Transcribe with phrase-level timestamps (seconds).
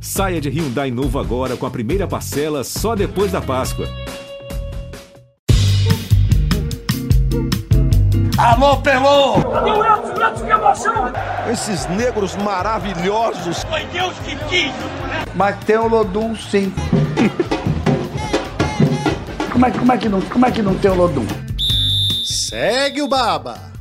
[0.00, 3.86] Saia de Hyundai novo agora com a primeira parcela só depois da Páscoa.
[8.38, 9.36] Alô, Pelô!
[11.50, 13.64] Esses negros maravilhosos.
[13.64, 14.72] Foi Deus que quis!
[15.34, 16.72] Mas tem o Lodum, sim.
[19.50, 21.26] como, é, como, é que não, como é que não tem o Lodum?
[22.24, 23.75] Segue o Baba!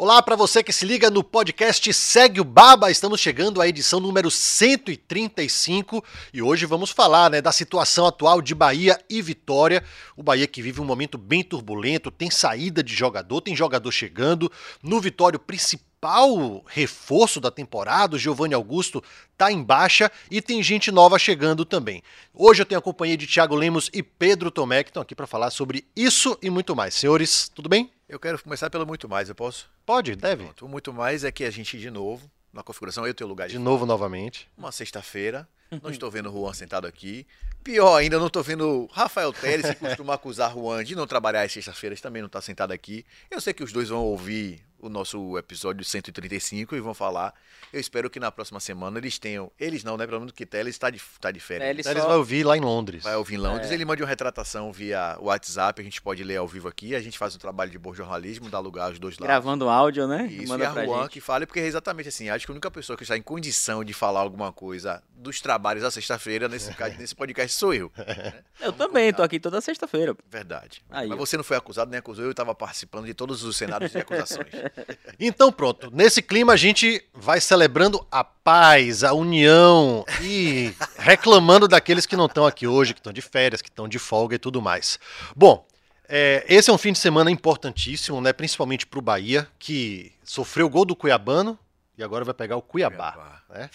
[0.00, 2.88] Olá para você que se liga no podcast Segue o Baba.
[2.88, 8.54] Estamos chegando à edição número 135 e hoje vamos falar né, da situação atual de
[8.54, 9.82] Bahia e Vitória.
[10.16, 14.52] O Bahia que vive um momento bem turbulento, tem saída de jogador, tem jogador chegando.
[14.80, 19.02] No Vitória, o principal reforço da temporada, o Giovanni Augusto,
[19.36, 22.04] tá em baixa e tem gente nova chegando também.
[22.32, 25.26] Hoje eu tenho a companhia de Thiago Lemos e Pedro Tomé que estão aqui para
[25.26, 26.94] falar sobre isso e muito mais.
[26.94, 27.97] Senhores, tudo bem?
[28.08, 29.68] Eu quero começar pelo muito mais, eu posso?
[29.84, 30.44] Pode, deve.
[30.44, 30.64] Pronto.
[30.64, 33.52] O muito mais é que a gente, de novo, na configuração, eu tenho lugar de,
[33.52, 34.48] de novo, novamente.
[34.56, 35.46] Uma sexta-feira,
[35.82, 37.26] não estou vendo o Juan sentado aqui.
[37.62, 41.52] Pior ainda, não estou vendo Rafael Teles, que costuma acusar Juan de não trabalhar às
[41.52, 43.04] sextas-feiras, também não está sentado aqui.
[43.30, 47.34] Eu sei que os dois vão ouvir o nosso episódio 135 e vão falar.
[47.72, 49.50] Eu espero que na próxima semana eles tenham.
[49.58, 50.06] Eles não, né?
[50.06, 51.68] Pelo menos que Teles está de, tá de férias.
[51.68, 52.08] Teles, Teles só...
[52.08, 53.02] vai ouvir lá em Londres.
[53.02, 53.70] Vai ouvir em Londres.
[53.70, 53.74] É.
[53.74, 56.94] Ele manda uma retratação via WhatsApp, a gente pode ler ao vivo aqui.
[56.94, 59.26] A gente faz um trabalho de bom jornalismo, dá lugar aos dois lados.
[59.26, 60.26] Gravando áudio, né?
[60.30, 61.10] Isso, manda e a Juan gente.
[61.10, 62.28] que fale, porque é exatamente assim.
[62.28, 65.82] Acho que a única pessoa que está em condição de falar alguma coisa dos trabalhos
[65.82, 67.90] da sexta-feira, nesse, nesse podcast, sou eu.
[67.96, 68.34] Né?
[68.60, 70.16] Eu também, tô aqui toda sexta-feira.
[70.30, 70.82] Verdade.
[70.88, 73.90] Aí, Mas você não foi acusado nem acusou, eu estava participando de todos os cenários
[73.90, 74.48] de acusações.
[74.54, 74.78] então,
[75.18, 82.06] então pronto, nesse clima a gente vai celebrando a paz, a união e reclamando daqueles
[82.06, 84.62] que não estão aqui hoje, que estão de férias, que estão de folga e tudo
[84.62, 84.98] mais.
[85.34, 85.66] Bom,
[86.08, 88.32] é, esse é um fim de semana importantíssimo, né?
[88.32, 91.58] Principalmente para o Bahia, que sofreu o gol do Cuiabano
[91.98, 93.12] e agora vai pegar o Cuiabá.
[93.12, 93.42] Cuiabá.
[93.50, 93.70] Né?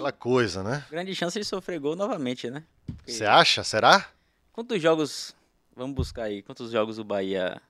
[0.00, 0.84] Aquela coisa, né?
[0.90, 2.64] Grande chance de sofrer gol novamente, né?
[3.06, 3.62] Você acha?
[3.62, 4.08] Será?
[4.52, 5.36] Quantos jogos.
[5.76, 6.42] Vamos buscar aí.
[6.42, 7.60] Quantos jogos o Bahia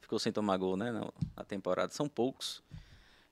[0.00, 0.92] ficou sem tomar gol, né?
[1.36, 1.92] Na temporada?
[1.92, 2.62] São poucos.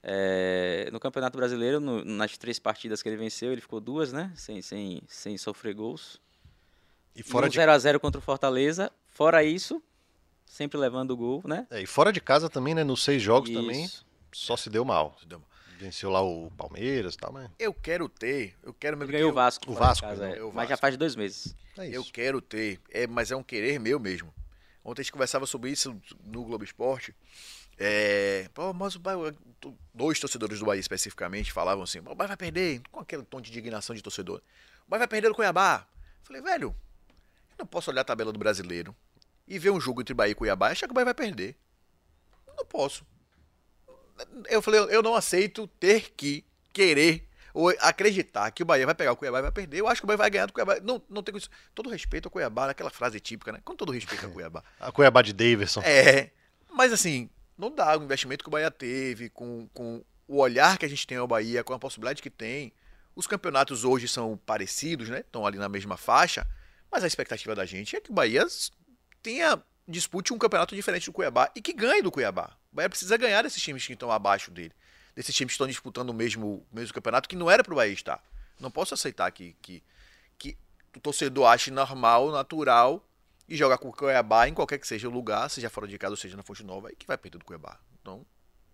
[0.02, 4.32] É, no Campeonato Brasileiro, no, nas três partidas que ele venceu, ele ficou duas, né?
[4.34, 6.18] Sem, sem, sem sofrer gols.
[7.14, 8.90] E fora e um de 0 a 0 contra o Fortaleza.
[9.08, 9.82] Fora isso,
[10.46, 11.66] sempre levando o gol, né?
[11.70, 12.84] É, e fora de casa também, né?
[12.84, 13.60] Nos seis jogos isso.
[13.60, 13.90] também,
[14.32, 15.14] só se deu mal.
[15.20, 15.48] Se deu mal.
[15.78, 17.50] Venceu lá o Palmeiras e tal, mas...
[17.58, 19.70] Eu quero ter, eu quero mesmo Ganhou o Vasco.
[19.70, 20.40] O Vasco, casa, é.
[20.40, 20.52] o Vasco.
[20.54, 21.54] Mas já faz dois meses.
[21.76, 24.32] É eu quero ter, é, mas é um querer meu mesmo.
[24.82, 27.14] Ontem a gente conversava sobre isso no Globo Esporte.
[27.78, 29.34] É, pô, mas o Bahia,
[29.92, 33.50] dois torcedores do Bahia especificamente falavam assim: o Bahia vai perder, com aquele tom de
[33.50, 34.40] indignação de torcedor.
[34.86, 35.86] O Bahia vai perder o Cuiabá.
[36.22, 36.74] Falei, velho,
[37.50, 38.96] eu não posso olhar a tabela do brasileiro
[39.46, 41.54] e ver um jogo entre Bahia e Cuiabá e achar que o Bahia vai perder.
[42.56, 43.04] não posso.
[44.48, 49.12] Eu falei, eu não aceito ter que querer ou acreditar que o Bahia vai pegar
[49.12, 49.78] o Cuiabá e vai perder.
[49.78, 50.78] Eu acho que o Bahia vai ganhar do Cuiabá.
[50.82, 51.48] Não, não tem isso.
[51.74, 53.60] Todo respeito ao Cuiabá, aquela frase típica, né?
[53.64, 54.62] Com todo respeito ao Cuiabá.
[54.78, 55.80] a Cuiabá de Davidson.
[55.80, 56.30] É.
[56.70, 60.84] Mas assim, não dá o investimento que o Bahia teve, com, com o olhar que
[60.84, 62.72] a gente tem ao Bahia, com a possibilidade que tem.
[63.14, 65.20] Os campeonatos hoje são parecidos, né?
[65.20, 66.46] Estão ali na mesma faixa,
[66.90, 68.44] mas a expectativa da gente é que o Bahia
[69.22, 72.55] tenha dispute um campeonato diferente do Cuiabá e que ganhe do Cuiabá.
[72.76, 74.74] O Bahia precisa ganhar desses times que estão abaixo dele,
[75.14, 77.94] desses times que estão disputando o mesmo, mesmo campeonato que não era para o Bahia
[77.94, 78.22] estar.
[78.60, 79.82] Não posso aceitar que, que,
[80.36, 80.58] que
[80.94, 83.02] o torcedor ache normal, natural
[83.48, 86.12] e jogar com o Cuiabá em qualquer que seja o lugar, seja fora de casa
[86.12, 87.80] ou seja na Fonte Nova, e que vai perder do Cuiabá.
[88.02, 88.26] Então,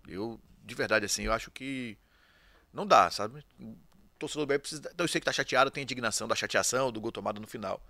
[0.09, 1.97] eu, de verdade, assim, eu acho que
[2.73, 3.45] não dá, sabe?
[3.61, 3.77] O
[4.19, 4.91] torcedor do Bahia precisa.
[4.93, 7.81] Então, eu sei que tá chateado, tem indignação da chateação, do gol tomado no final.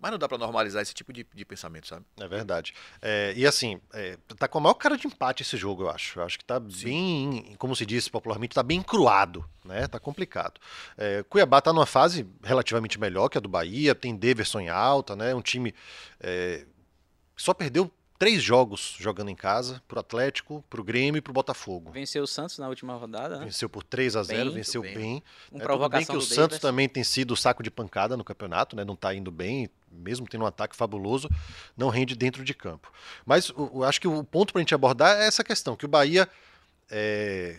[0.00, 2.06] Mas não dá para normalizar esse tipo de, de, pensamento, sabe?
[2.18, 2.72] É verdade.
[3.02, 6.18] É, e assim, é, tá com a maior cara de empate esse jogo, eu acho.
[6.18, 6.84] Eu acho que tá Sim.
[6.84, 9.86] bem, como se diz popularmente, tá bem cruado, né?
[9.86, 10.58] Tá complicado.
[10.96, 15.14] É, Cuiabá tá numa fase relativamente melhor que a do Bahia, tem Deverson em alta,
[15.14, 15.34] né?
[15.34, 15.74] Um time
[16.18, 16.64] é,
[17.36, 17.90] só perdeu
[18.20, 21.90] três jogos jogando em casa, pro Atlético, pro Grêmio e pro Botafogo.
[21.90, 23.46] Venceu o Santos na última rodada, né?
[23.46, 24.94] Venceu por 3 a 0 bem, venceu bem.
[24.94, 25.22] bem.
[25.50, 28.76] Um é, tudo bem que o Santos também tem sido saco de pancada no campeonato,
[28.76, 28.84] né?
[28.84, 31.28] Não tá indo bem, mesmo tendo um ataque fabuloso,
[31.76, 32.92] não rende dentro de campo.
[33.26, 36.28] Mas eu acho que o ponto pra gente abordar é essa questão, que o Bahia
[36.90, 37.58] é,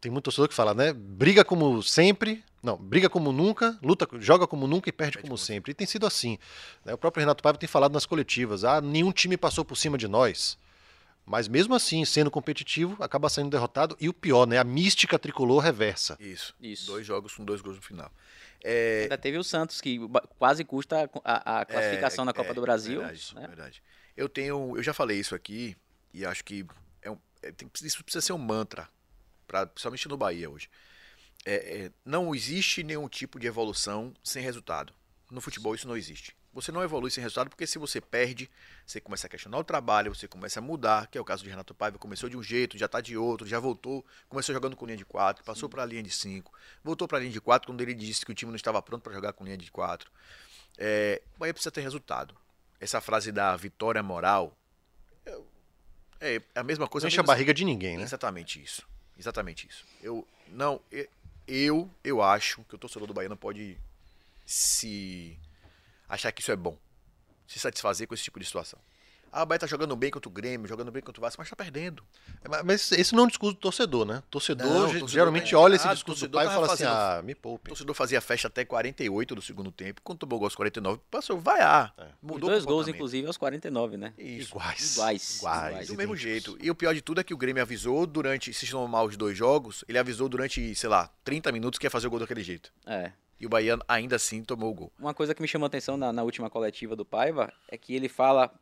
[0.00, 0.92] tem muito torcedor que fala, né?
[0.92, 5.36] Briga como sempre, não, briga como nunca, luta, joga como nunca e perde, perde como,
[5.36, 5.72] sempre.
[5.72, 6.38] E tem sido assim.
[6.84, 6.94] Né?
[6.94, 10.06] O próprio Renato Paiva tem falado nas coletivas: ah, nenhum time passou por cima de
[10.06, 10.56] nós.
[11.24, 13.96] Mas mesmo assim, sendo competitivo, acaba sendo derrotado.
[14.00, 14.58] E o pior, né?
[14.58, 16.16] A mística tricolor reversa.
[16.18, 16.54] Isso.
[16.60, 16.86] Isso.
[16.86, 18.10] Dois jogos com dois gols no final.
[18.64, 19.02] É...
[19.02, 19.98] Ainda teve o Santos, que
[20.38, 23.00] quase custa a, a classificação é, na Copa é, do Brasil.
[23.00, 23.46] Verdade, né?
[23.46, 23.82] verdade.
[24.16, 24.76] Eu tenho.
[24.76, 25.76] Eu já falei isso aqui,
[26.12, 26.64] e acho que
[27.00, 28.88] é um, é, tem, isso precisa ser um mantra
[29.46, 30.68] pra, principalmente no Bahia hoje.
[31.44, 34.92] é, é, não existe nenhum tipo de evolução sem resultado.
[35.30, 36.36] No futebol isso não existe.
[36.52, 38.50] Você não evolui sem resultado porque se você perde,
[38.86, 41.48] você começa a questionar o trabalho, você começa a mudar, que é o caso de
[41.48, 44.84] Renato Paiva, começou de um jeito, já está de outro, já voltou, começou jogando com
[44.84, 46.52] linha de 4, passou para a linha de 5,
[46.84, 49.02] voltou para a linha de 4 quando ele disse que o time não estava pronto
[49.02, 50.10] para jogar com linha de 4.
[50.76, 52.36] É, o Bahia precisa ter resultado.
[52.78, 54.56] Essa frase da vitória moral
[56.22, 57.04] é, é a mesma coisa.
[57.04, 58.04] Não enche a barriga de ninguém, né?
[58.04, 58.86] Exatamente isso.
[59.18, 59.84] Exatamente isso.
[60.00, 60.80] Eu não,
[61.46, 63.76] eu, eu acho que o torcedor do Bahia não pode
[64.46, 65.36] se
[66.14, 66.76] achar que isso é bom.
[67.46, 68.78] Se satisfazer com esse tipo de situação.
[69.34, 71.48] Ah, o Bahia tá jogando bem contra o Grêmio, jogando bem contra o Vasco, mas
[71.48, 72.04] tá perdendo.
[72.44, 74.22] É, mas esse não é um discurso do torcedor, né?
[74.30, 76.84] Torcedor, Não, torcedor geralmente tá olha esse errado, discurso do torcedor pai e fala assim:
[76.84, 77.68] fazendo- ah, me O poupe.
[77.70, 81.94] torcedor fazia festa até 48 do segundo tempo, quando tomou gol aos 49, passou vaiar.
[81.96, 82.02] É.
[82.02, 84.12] E Mudou dois o gols, inclusive, aos 49, né?
[84.18, 84.50] Isso.
[84.50, 84.92] Iguais.
[84.96, 85.36] Iguais.
[85.38, 85.88] Iguais.
[85.88, 86.58] Do mesmo jeito.
[86.60, 89.34] E o pior de tudo é que o Grêmio avisou durante, se somar os dois
[89.34, 92.70] jogos, ele avisou durante, sei lá, 30 minutos que ia fazer o gol daquele jeito.
[92.84, 93.12] É.
[93.42, 94.92] E o Bahia ainda assim tomou o gol.
[94.96, 97.92] Uma coisa que me chamou a atenção na, na última coletiva do Paiva é que
[97.92, 98.54] ele fala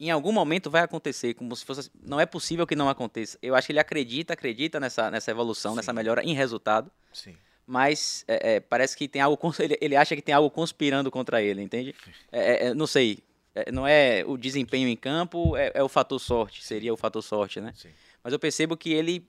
[0.00, 1.88] em algum momento vai acontecer, como se fosse.
[2.02, 3.38] Não é possível que não aconteça.
[3.40, 5.76] Eu acho que ele acredita, acredita nessa, nessa evolução, Sim.
[5.76, 7.36] nessa melhora em resultado, Sim.
[7.64, 9.38] mas é, é, parece que tem algo.
[9.60, 11.94] Ele, ele acha que tem algo conspirando contra ele, entende?
[12.32, 13.20] É, é, é, não sei.
[13.54, 17.22] É, não é o desempenho em campo, é, é o fator sorte, seria o fator
[17.22, 17.72] sorte, né?
[17.76, 17.90] Sim.
[18.24, 19.26] Mas eu percebo que ele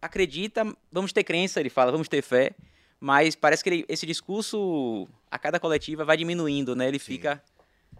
[0.00, 2.54] acredita, vamos ter crença, ele fala, vamos ter fé,
[3.00, 6.88] mas parece que ele- esse discurso, a cada coletiva, vai diminuindo, né?
[6.88, 7.04] Ele Sim.
[7.04, 7.42] fica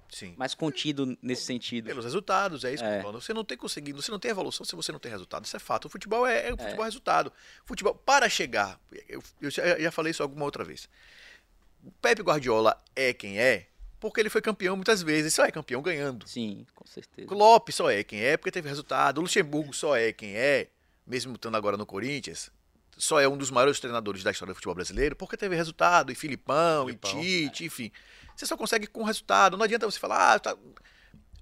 [0.08, 0.34] Sim.
[0.36, 1.86] mais contido nesse sentido.
[1.86, 3.02] Pelos resultados, é isso que eu É.
[3.02, 3.20] falando.
[3.20, 5.44] Você não tem conseguido, você não tem evolução se você não tem resultado.
[5.44, 5.84] Isso é fato.
[5.84, 7.32] O futebol é, é o futebol é resultado.
[7.64, 10.88] Futebol, para chegar, eu, eu já, já falei isso alguma outra vez.
[11.84, 13.66] O Pepe Guardiola é quem é
[14.00, 15.34] porque ele foi campeão muitas vezes.
[15.34, 16.26] Só é campeão ganhando.
[16.28, 17.26] Sim, com certeza.
[17.28, 19.18] Klopp só é quem é porque teve resultado.
[19.18, 20.68] O Luxemburgo só é quem é,
[21.06, 22.50] mesmo estando agora no Corinthians.
[22.98, 26.10] Só é um dos maiores treinadores da história do futebol brasileiro porque teve resultado.
[26.12, 27.92] E Filipão, Filipão, e Tite, enfim.
[28.36, 29.56] Você só consegue com resultado.
[29.56, 30.56] Não adianta você falar, ah, tá...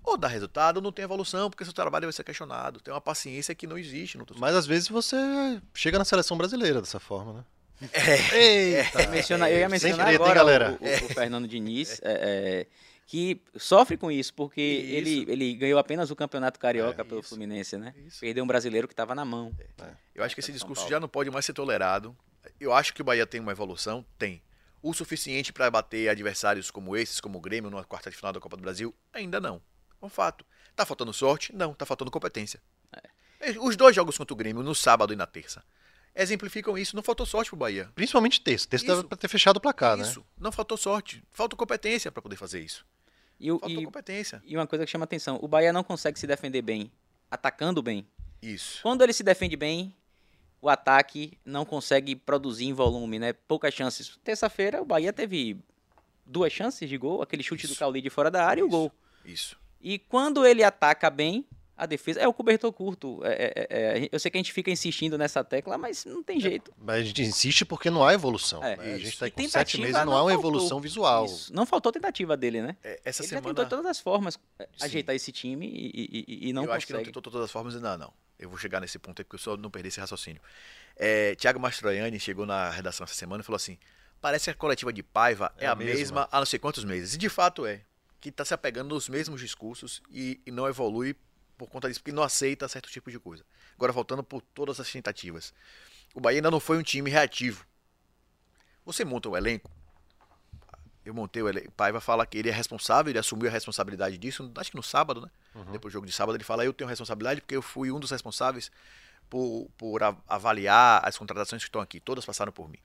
[0.05, 2.81] ou dá resultado ou não tem evolução, porque seu trabalho vai ser questionado.
[2.81, 4.19] Tem uma paciência que não existe.
[4.39, 5.17] Mas às vezes você
[5.75, 7.45] chega na seleção brasileira dessa forma, né?
[7.93, 9.03] É, Eita!
[9.03, 12.67] Eu, menciona- eu ia mencionar hein, agora o, o- o Fernando Diniz, é, é,
[13.07, 14.95] que sofre com isso, porque Isso.
[14.95, 17.29] ele, ele ganhou apenas o Campeonato Carioca É, pelo isso.
[17.29, 17.95] Fluminense, né?
[18.05, 18.21] Isso.
[18.21, 19.57] Perdeu um brasileiro que estava na mão.
[20.15, 22.17] Eu acho que esse São discurso já não pode mais ser tolerado.
[22.59, 24.05] Eu acho que o Bahia tem uma evolução?
[24.19, 24.43] Tem.
[24.83, 28.41] O suficiente para bater adversários como esses, como o Grêmio, numa quarta de final da
[28.41, 28.95] Copa do Brasil?
[29.13, 29.63] Ainda não.
[30.03, 30.45] É um fato.
[30.75, 31.55] Tá faltando sorte?
[31.55, 32.61] Não, tá faltando competência.
[33.41, 33.59] É.
[33.61, 35.63] Os dois jogos contra o Grêmio, no sábado e na terça,
[36.15, 36.97] exemplificam isso.
[36.97, 37.89] Não faltou sorte pro Bahia.
[37.95, 38.69] Principalmente texto.
[38.69, 38.97] Texto Isso.
[38.97, 40.03] dava pra ter fechado o placar, né?
[40.03, 40.25] Isso.
[40.39, 41.23] Não faltou sorte.
[41.31, 42.85] Faltou competência para poder fazer isso.
[43.39, 44.43] E, o- Faltou e- competência.
[44.45, 46.91] e uma coisa que chama atenção, o Bahia não consegue se defender bem,
[47.31, 48.07] atacando bem.
[48.41, 48.81] Isso.
[48.83, 49.95] Quando ele se defende bem,
[50.61, 53.33] o ataque não consegue produzir em volume, né?
[53.33, 54.19] Poucas chances.
[54.25, 55.59] Terça-feira, o Bahia teve
[56.25, 57.79] duas chances de gol, aquele chute do Isso.
[57.79, 58.77] Cauli de fora da área e o Isso.
[58.77, 58.93] gol.
[59.25, 59.57] Isso.
[59.81, 61.45] E quando ele ataca bem,
[61.77, 63.21] a defesa é o cobertor curto.
[63.25, 66.23] É- é- é- é- eu sei que a gente fica insistindo nessa tecla, mas não
[66.23, 66.73] tem jeito.
[66.79, 68.63] Mas a gente insiste porque não há evolução.
[68.65, 68.83] É, né?
[68.95, 69.19] A gente isso.
[69.19, 70.51] tá aí E com sete meses não, não há uma faltou.
[70.51, 71.25] evolução visual.
[71.27, 71.53] Isso.
[71.55, 72.77] Não faltou tentativa dele, né?
[72.83, 73.49] É, Essa ele já semana.
[73.49, 74.85] tentou de todas as formas é, Sim.
[74.87, 77.11] ajeitar esse time e, e- e- e não eu acho que não consegue.
[77.13, 78.13] tentou de todas as formas ainda não.
[78.39, 80.41] Eu vou chegar nesse ponto aí porque eu só não perder esse raciocínio.
[80.97, 83.79] É, Tiago Mastroianni chegou na redação essa semana e falou assim:
[84.21, 85.95] parece que a coletiva de Paiva é, É a a mesma.
[85.95, 87.15] mesma há não sei quantos meses.
[87.15, 87.83] E de fato é.
[88.21, 91.15] Que está se apegando nos mesmos discursos e, e não evolui
[91.57, 93.45] por conta disso, porque não aceita certos tipos de coisa.
[93.75, 95.53] Agora, voltando por todas as tentativas.
[96.15, 97.67] O Bahia ainda não foi um time reativo.
[98.85, 99.71] Você monta o elenco.
[101.05, 101.71] Eu montei o elenco.
[101.73, 105.21] Paiva fala que ele é responsável, ele assumiu a responsabilidade disso, acho que no sábado,
[105.21, 105.31] né?
[105.73, 108.11] Depois do jogo de sábado, ele fala: Eu tenho responsabilidade porque eu fui um dos
[108.11, 108.71] responsáveis
[109.31, 112.01] por, por avaliar as contratações que estão aqui.
[112.01, 112.79] Todas passaram por mim.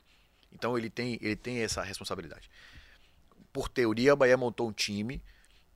[0.51, 2.50] Então ele tem, ele tem essa responsabilidade.
[3.51, 5.22] Por teoria, o Bahia montou um time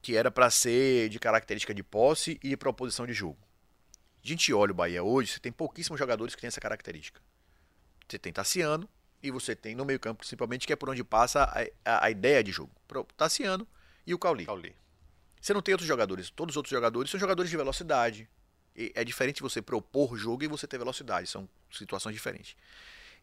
[0.05, 3.39] que era para ser de característica de posse e de proposição de jogo.
[4.23, 7.19] A gente olha o Bahia hoje, você tem pouquíssimos jogadores que têm essa característica.
[8.07, 8.87] Você tem Tassiano
[9.23, 12.43] e você tem no meio-campo, principalmente, que é por onde passa a, a- a ideia
[12.43, 12.71] de jogo.
[12.87, 13.67] Pro- Tassiano
[14.05, 14.45] e o Cauli.
[14.45, 14.75] Cauli.
[15.41, 16.29] Você não tem outros jogadores.
[16.29, 18.29] Todos os outros jogadores são jogadores de velocidade.
[18.75, 21.27] E é diferente você propor jogo e você ter velocidade.
[21.27, 22.55] São situações diferentes.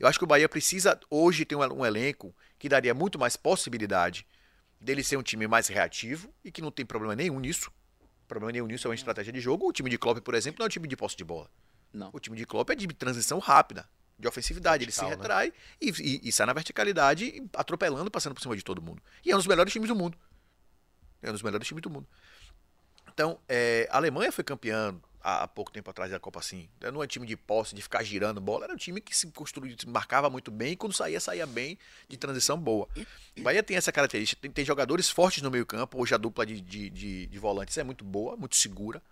[0.00, 3.36] Eu acho que o Bahia precisa hoje ter um, um elenco que daria muito mais
[3.36, 4.26] possibilidade
[4.82, 7.70] dele ser um time mais reativo e que não tem problema nenhum nisso.
[8.26, 9.68] Problema nenhum nisso é uma estratégia de jogo.
[9.68, 11.50] O time de Klopp, por exemplo, não é um time de posse de bola.
[11.92, 12.10] Não.
[12.12, 14.84] O time de Klopp é de transição rápida, de ofensividade.
[14.84, 15.16] Vertical, ele né?
[15.16, 19.02] se retrai e, e- e sai na verticalidade, atropelando, passando por cima de todo mundo.
[19.24, 20.18] E é um dos melhores times do mundo.
[21.20, 22.08] É um dos melhores times do mundo.
[23.12, 26.68] Então, é, a Alemanha foi campeã há, pouco tempo atrás da Copa assim.
[26.80, 29.30] Não é um time de posse, de ficar girando bola, era um time que se
[29.30, 32.88] construía, se marcava muito bem e quando saía, saía bem, de transição boa.
[33.36, 36.44] O Bahia tem essa característica, tem, tem jogadores fortes no meio campo, hoje a dupla
[36.44, 39.02] de, de, de, de volantes é muito boa, muito segura.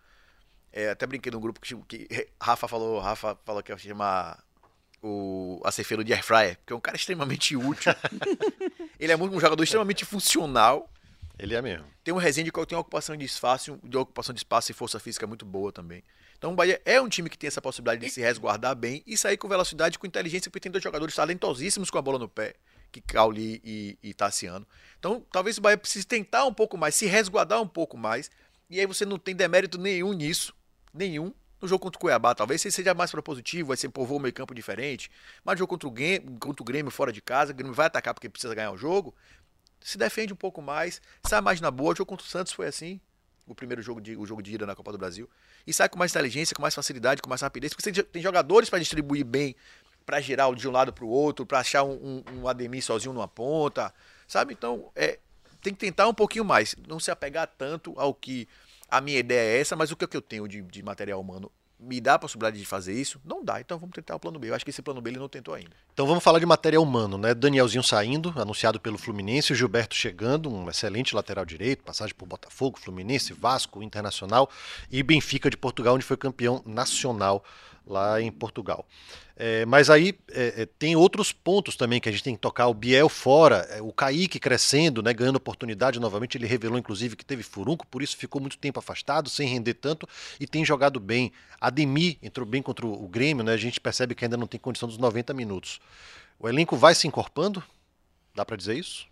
[0.73, 4.43] É, até brinquei num grupo que, que Rafa falou, Rafa falou que ia chamar
[5.03, 7.93] o Acefeiro de Airfryer, porque é um cara extremamente útil.
[8.99, 10.89] ele é muito um jogador extremamente funcional.
[11.41, 11.87] Ele é mesmo.
[12.05, 15.01] Tem um Resende que tem uma ocupação de espaço, de ocupação de espaço e força
[15.01, 16.05] física muito boa também.
[16.37, 19.17] Então o Bahia é um time que tem essa possibilidade de se resguardar bem e
[19.17, 22.57] sair com velocidade, com inteligência, porque tem dois jogadores talentosíssimos com a bola no pé,
[22.93, 24.67] que Cauli e, e Tassiano.
[24.99, 28.31] Então talvez o Bahia precise tentar um pouco mais, se resguardar um pouco mais,
[28.69, 30.55] e aí você não tem demérito nenhum nisso,
[30.93, 31.33] nenhum.
[31.59, 34.55] No jogo contra o Cuiabá, talvez seja mais propositivo, vai ser povoar o meio campo
[34.55, 35.11] diferente.
[35.45, 37.87] Mas no jogo contra o, Grêmio, contra o Grêmio fora de casa, o Grêmio vai
[37.87, 39.15] atacar porque precisa ganhar o jogo
[39.81, 41.93] se defende um pouco mais, sai mais na boa.
[41.93, 43.01] O jogo contra o Santos foi assim,
[43.47, 45.29] o primeiro jogo de, o jogo de ida na Copa do Brasil.
[45.67, 48.71] E sai com mais inteligência, com mais facilidade, com mais rapidez, porque você tem jogadores
[48.71, 49.57] para distribuir bem,
[50.07, 53.13] para girar de um lado para o outro, para achar um, um, um Ademir sozinho
[53.13, 53.93] numa ponta,
[54.27, 54.53] sabe?
[54.53, 55.19] Então, é,
[55.61, 58.49] tem que tentar um pouquinho mais, não se apegar tanto ao que
[58.89, 61.21] a minha ideia é essa, mas o que, é que eu tenho de, de material
[61.21, 63.21] humano me dá a possibilidade de fazer isso?
[63.25, 64.51] Não dá, então vamos tentar o plano B.
[64.51, 65.71] Eu acho que esse plano B ele não tentou ainda.
[65.93, 67.33] Então vamos falar de material humano, né?
[67.35, 73.33] Danielzinho saindo, anunciado pelo Fluminense, Gilberto chegando, um excelente lateral direito, passagem por Botafogo, Fluminense,
[73.33, 74.51] Vasco, Internacional
[74.91, 77.43] e Benfica de Portugal, onde foi campeão nacional
[77.91, 78.87] lá em Portugal.
[79.37, 82.69] É, mas aí é, é, tem outros pontos também que a gente tem que tocar.
[82.69, 86.37] O Biel fora, é, o Kaique crescendo, né, ganhando oportunidade novamente.
[86.37, 90.07] Ele revelou, inclusive, que teve furunco, por isso ficou muito tempo afastado, sem render tanto,
[90.39, 91.33] e tem jogado bem.
[91.61, 94.89] Ademir entrou bem contra o Grêmio, né, a gente percebe que ainda não tem condição
[94.89, 95.81] dos 90 minutos.
[96.39, 97.63] O elenco vai se encorpando?
[98.35, 99.09] Dá para dizer isso?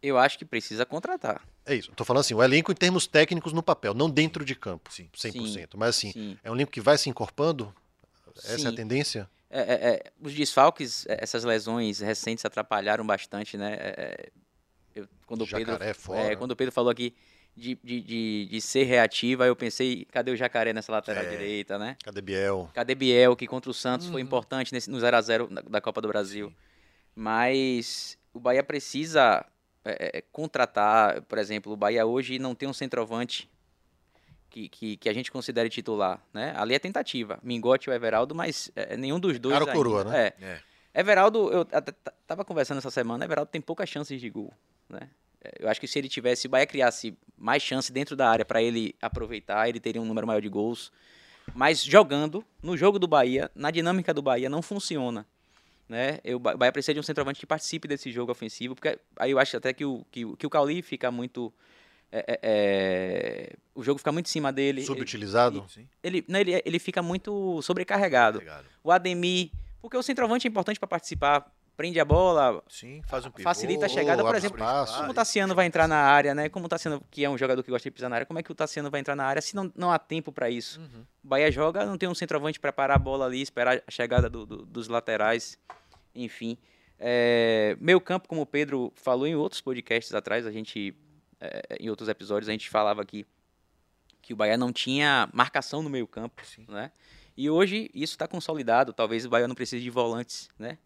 [0.00, 1.42] Eu acho que precisa contratar.
[1.66, 1.90] É isso.
[1.90, 5.08] Estou falando assim, o elenco em termos técnicos no papel, não dentro de campo, sim,
[5.14, 5.52] 100%.
[5.52, 6.38] Sim, mas assim, sim.
[6.42, 7.74] é um elenco que vai se encorpando?
[8.38, 8.66] Essa sim.
[8.66, 9.28] é a tendência?
[9.50, 13.76] É, é, é, os desfalques, é, essas lesões recentes atrapalharam bastante, né?
[13.80, 14.28] É,
[14.94, 15.78] eu, quando, o Pedro,
[16.38, 17.14] quando o Pedro falou aqui
[17.56, 21.96] de, de, de, de, ser reativa, eu pensei, cadê o Jacaré nessa lateral direita, né?
[22.04, 22.70] Cadê Biel?
[22.74, 24.12] Cadê Biel, que contra o Santos uhum.
[24.12, 26.48] foi importante nesse, no 0x0 da, da, Copa do Brasil.
[26.48, 26.54] Sim.
[27.16, 29.44] Mas o Bahia precisa
[30.30, 33.48] contratar, por exemplo, o Bahia hoje não tem um centroavante
[34.50, 36.52] que, que, que, a gente considere titular, né?
[36.56, 37.38] Ali é tentativa.
[37.42, 39.58] Mingote ou Everaldo, mas é, nenhum dos dois.
[39.58, 40.26] Cara coroa, né?
[40.26, 40.34] É.
[40.44, 40.60] é.
[40.94, 41.66] Everaldo, eu
[42.26, 44.52] tava conversando essa semana, Everaldo tem poucas chances de gol,
[44.88, 45.08] né?
[45.42, 48.28] É, eu acho que se ele tivesse, se o Bahia criasse mais chance dentro da
[48.28, 50.90] área para ele aproveitar, ele teria um número maior de gols.
[51.54, 55.26] Mas jogando, no jogo do Bahia, na dinâmica do Bahia, não funciona.
[55.88, 56.18] Né?
[56.22, 59.38] Eu, o Bahia precisa de um centroavante que participe desse jogo ofensivo, porque aí eu
[59.38, 61.52] acho até que o, que, que o Cauli fica muito
[62.10, 64.82] é, é, é, o jogo fica muito em cima dele.
[64.82, 65.66] Subutilizado?
[65.76, 68.42] Ele, ele, não, ele, ele fica muito sobrecarregado.
[68.82, 69.50] O Ademir,
[69.80, 73.86] porque o centroavante é importante para participar, prende a bola, Sim, faz um pivô, facilita
[73.86, 74.56] a chegada, por exemplo.
[74.56, 76.48] Espaço, como o Tassiano vai entrar na área, né?
[76.48, 78.42] Como o Tassiano, que é um jogador que gosta de pisar na área, como é
[78.42, 80.80] que o Tassiano vai entrar na área se não, não há tempo para isso?
[80.80, 81.04] Uhum.
[81.22, 84.28] O Bahia joga, não tem um centroavante para parar a bola ali, esperar a chegada
[84.28, 85.56] do, do, dos laterais,
[86.14, 86.58] enfim.
[86.98, 90.96] É, meio campo, como o Pedro falou em outros podcasts atrás, a gente
[91.40, 93.26] é, em outros episódios a gente falava aqui
[94.20, 96.90] que o Bahia não tinha marcação no meio campo, né?
[97.36, 98.92] E hoje isso está consolidado.
[98.92, 100.76] Talvez o Bahia não precise de volantes, né?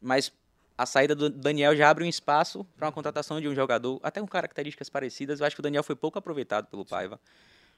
[0.00, 0.30] Mas
[0.76, 4.20] a saída do Daniel já abre um espaço para uma contratação de um jogador, até
[4.20, 5.40] com características parecidas.
[5.40, 7.18] Eu acho que o Daniel foi pouco aproveitado pelo Paiva.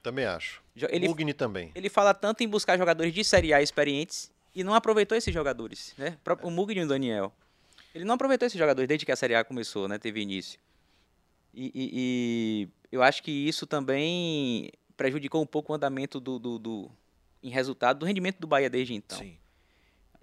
[0.02, 0.62] Também acho.
[0.90, 1.72] Ele, Mugni também.
[1.74, 5.94] Ele fala tanto em buscar jogadores de Série A experientes e não aproveitou esses jogadores,
[5.96, 6.18] né?
[6.42, 7.32] O Mugni e o Daniel.
[7.94, 9.98] Ele não aproveitou esses jogadores desde que a Série A começou, né?
[9.98, 10.58] Teve início.
[11.56, 16.58] E, e, e, eu acho que isso também prejudicou um pouco o andamento do, do,
[16.58, 16.90] do,
[17.42, 19.18] em resultado do rendimento do Bahia desde então.
[19.18, 19.38] Sim.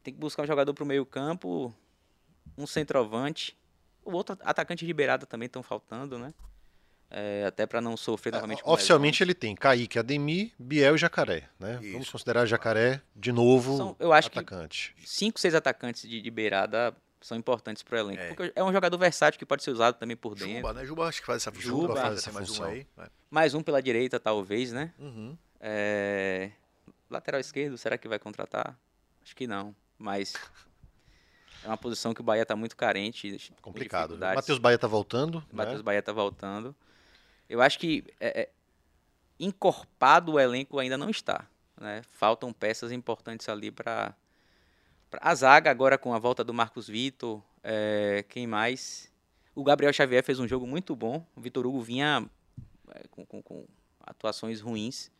[0.03, 1.73] Tem que buscar um jogador para o meio campo,
[2.55, 3.57] um centroavante,
[4.05, 6.33] o outro atacante de beirada também estão faltando, né?
[7.09, 8.61] É, até para não sofrer é, novamente.
[8.63, 11.79] É, oficialmente ele tem Kaique, Ademir, Biel e Jacaré, né?
[11.81, 11.93] Isso.
[11.93, 14.93] Vamos considerar Jacaré de novo São, eu acho atacante.
[14.97, 18.21] Que cinco, seis atacantes de, de beirada são importantes para o elenco.
[18.21, 18.33] É.
[18.33, 20.55] Porque é um jogador versátil que pode ser usado também por dentro.
[20.55, 20.85] Juba, né?
[20.85, 21.81] Juba acho que faz essa função.
[21.81, 22.67] Juba, faz essa mais função.
[22.67, 22.87] Um aí.
[23.31, 24.93] Mais um pela direita, talvez, né?
[24.99, 25.37] Uhum.
[25.59, 26.51] É...
[27.09, 28.77] Lateral esquerdo, será que vai contratar?
[29.23, 29.73] Acho que não.
[29.97, 30.33] Mas
[31.63, 33.53] é uma posição que o Bahia está muito carente.
[33.61, 34.17] Complicado.
[34.17, 35.43] Matheus Bahia está voltando.
[35.51, 35.83] O Matheus né?
[35.83, 36.75] Bahia está voltando.
[37.49, 38.49] Eu acho que é, é,
[39.39, 41.47] encorpado o elenco ainda não está.
[41.79, 42.01] Né?
[42.11, 44.13] Faltam peças importantes ali para
[45.21, 49.11] a zaga agora com a volta do Marcos Vitor, é, quem mais?
[49.55, 51.25] O Gabriel Xavier fez um jogo muito bom.
[51.35, 52.25] O Vitor Hugo vinha
[52.91, 53.65] é, com, com, com,
[54.01, 55.11] atuações ruins.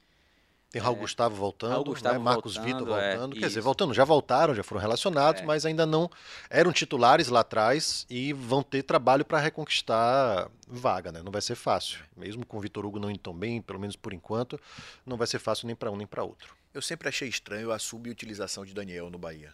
[0.72, 2.24] Tem Raul Gustavo voltando, Raul Gustavo né?
[2.24, 3.34] Marcos voltando, Vitor é, voltando.
[3.36, 3.62] Quer dizer, isso.
[3.62, 5.46] voltando, já voltaram, já foram relacionados, É.
[5.46, 6.10] mas ainda não
[6.50, 11.22] eram titulares lá atrás e vão ter trabalho para reconquistar vaga, né?
[11.24, 12.00] Não vai ser fácil.
[12.18, 14.60] Mesmo com o Vitor Hugo não indo tão bem, pelo menos por enquanto,
[15.06, 16.56] não vai ser fácil nem para um nem para outro.
[16.74, 19.54] Eu sempre achei estranho a subutilização de Daniel no Bahia.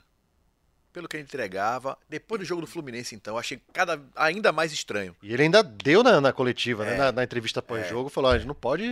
[0.91, 1.95] Pelo que ele entregava.
[2.09, 5.15] Depois do jogo do Fluminense, então, eu achei cada, ainda mais estranho.
[5.21, 6.95] E ele ainda deu na, na coletiva, né?
[6.95, 6.97] É.
[6.97, 8.87] na, na entrevista pós-jogo, falou: "Ó, a gente não pode.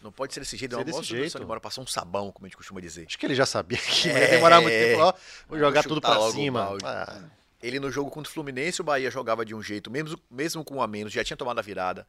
[0.00, 0.84] Não pode ser desse jeito, Ser não.
[0.84, 1.42] desse Nossa, jeito.
[1.42, 3.06] Embora passar um sabão, como a gente costuma dizer.
[3.08, 4.20] Acho que ele já sabia que É.
[4.22, 5.02] ia demorar muito tempo.
[5.02, 5.12] Ó,
[5.48, 6.76] vou jogar Vou tudo o cima.
[6.84, 7.20] Ah,
[7.60, 10.76] Ele no jogo contra o Fluminense, o Bahia jogava de um jeito, mesmo, mesmo com
[10.76, 12.06] um a menos, já tinha tomado a virada.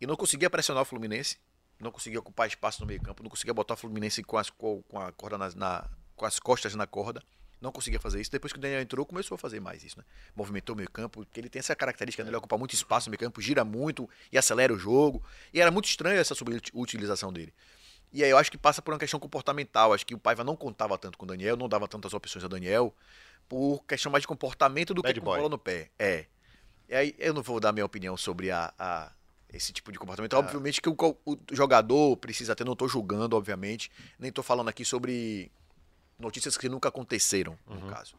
[0.00, 1.36] E não conseguia pressionar o Fluminense,
[1.78, 4.82] não conseguia ocupar espaço no meio campo, não conseguia botar o Fluminense com as, co-
[4.88, 5.84] com a corda nas- na,
[6.16, 7.22] com as costas na corda.
[7.60, 8.30] Não conseguia fazer isso.
[8.30, 10.04] Depois que o Daniel entrou, começou a fazer mais isso, né?
[10.36, 13.18] Movimentou o meio campo, porque ele tem essa característica dele ocupar muito espaço no meio
[13.18, 15.22] campo, gira muito e acelera o jogo.
[15.52, 17.52] E era muito estranho essa subutilização dele.
[18.12, 19.92] E aí eu acho que passa por uma questão comportamental.
[19.92, 22.48] Acho que o Paiva não contava tanto com o Daniel, não dava tantas opções ao
[22.48, 22.94] Daniel,
[23.48, 25.90] por questão mais de comportamento do Bad que com bola no pé.
[25.98, 26.26] É.
[26.88, 29.12] E aí eu não vou dar minha opinião sobre a, a-
[29.52, 30.34] esse tipo de comportamento.
[30.34, 30.38] Ah.
[30.38, 30.96] Obviamente que o,
[31.26, 35.50] o jogador precisa ter, não estou julgando, obviamente, nem estou falando aqui sobre
[36.18, 37.90] notícias que nunca aconteceram, no Uhum.
[37.90, 38.16] caso.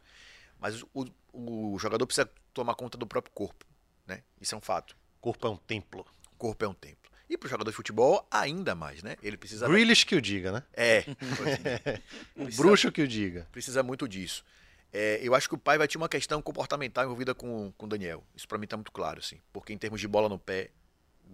[0.58, 3.64] Mas o, o jogador precisa tomar conta do próprio corpo,
[4.06, 4.22] né?
[4.40, 4.96] Isso é um fato.
[5.20, 6.04] corpo é um templo.
[6.32, 7.10] O corpo é um templo.
[7.28, 9.16] E para o jogador de futebol, ainda mais, né?
[9.22, 9.68] Ele precisa.
[9.68, 10.62] Grealish que o diga, né?
[10.72, 11.04] É.
[12.34, 13.46] O Precisa- bruxo que o diga.
[13.52, 14.44] precisa muito disso.
[14.92, 18.24] É, eu acho que o pai vai ter uma questão comportamental envolvida com, o Daniel.
[18.34, 19.40] Isso pra mim tá muito claro, assim.
[19.52, 20.70] Porque em termos de bola no pé,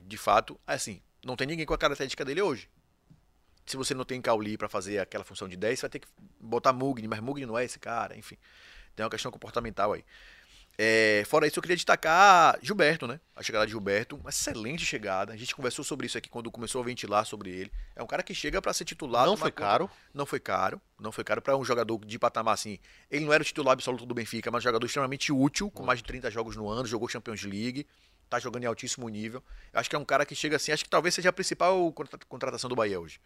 [0.04, 2.68] de fato, assim, não tem ninguém com a característica dele hoje.
[3.66, 6.08] Se você não tem Cauli pra fazer aquela função de 10, você vai ter que
[6.40, 8.36] botar Mugni, mas Mugni não é esse cara, enfim.
[8.94, 10.04] Tem uma questão comportamental aí.
[10.78, 13.18] É, fora isso, eu queria destacar Gilberto, né?
[13.34, 15.32] A chegada de Gilberto, uma excelente chegada.
[15.32, 17.72] A gente conversou sobre isso aqui quando começou a ventilar sobre ele.
[17.94, 19.24] É um cara que chega pra ser titular.
[19.24, 19.90] Não foi conta- caro.
[20.12, 22.78] não foi caro, não foi caro para um jogador de patamar assim.
[23.10, 26.00] Ele não era o titular absoluto do Benfica, mas um jogador extremamente útil, com mais
[26.00, 27.86] de 30 jogos no ano, jogou Champions League,
[28.28, 29.42] tá jogando em altíssimo nível.
[29.72, 31.90] Eu acho que é um cara que chega assim, acho que talvez seja a principal
[31.92, 33.18] contra- contratação do Bahia hoje.